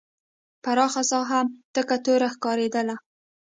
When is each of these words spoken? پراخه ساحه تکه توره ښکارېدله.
پراخه 0.63 1.03
ساحه 1.11 1.39
تکه 1.75 1.97
توره 2.03 2.27
ښکارېدله. 2.33 2.95